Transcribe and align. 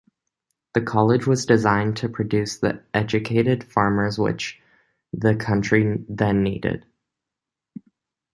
The 0.73 0.81
college 0.81 1.27
was 1.27 1.45
designed 1.45 1.95
to 1.97 2.09
produce 2.09 2.57
the 2.57 2.81
educated 2.91 3.63
farmers 3.63 4.17
which 4.17 4.59
the 5.13 5.35
country 5.35 6.03
then 6.09 6.41
needed. 6.41 6.87